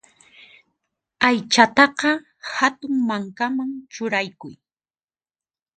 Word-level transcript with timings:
Aychataqa 1.27 2.11
hatun 2.53 2.93
mankaman 3.09 3.71
churaykuy. 3.93 4.53